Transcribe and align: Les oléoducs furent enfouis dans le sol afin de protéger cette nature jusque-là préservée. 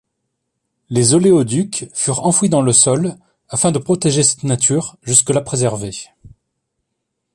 Les 0.89 1.13
oléoducs 1.13 1.87
furent 1.93 2.25
enfouis 2.25 2.49
dans 2.49 2.63
le 2.63 2.73
sol 2.73 3.17
afin 3.49 3.71
de 3.71 3.77
protéger 3.77 4.23
cette 4.23 4.41
nature 4.43 4.97
jusque-là 5.03 5.41
préservée. 5.41 5.93